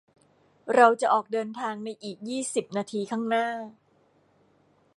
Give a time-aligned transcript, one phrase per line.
[0.75, 3.47] เราจะออกเดินทางในอีกยี่สิบนาทีข้างหน้า